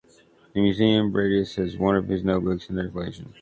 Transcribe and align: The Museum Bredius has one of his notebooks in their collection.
The 0.55 0.61
Museum 0.63 1.13
Bredius 1.13 1.57
has 1.57 1.77
one 1.77 1.95
of 1.95 2.07
his 2.07 2.23
notebooks 2.23 2.71
in 2.71 2.75
their 2.75 2.89
collection. 2.89 3.29